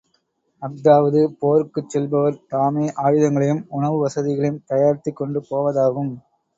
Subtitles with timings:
[0.61, 6.13] அஃதாவது போருக்குச் செல்பவர் தாமே ஆயுதங்களையும் உணவு வசதிகளையும் தயாரித்துக் கொண்டு போவதாகும்.